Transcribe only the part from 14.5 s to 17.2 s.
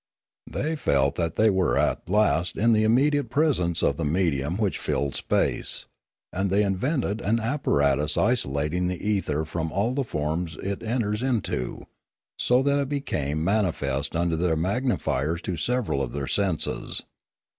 magnifiers to several of their senses.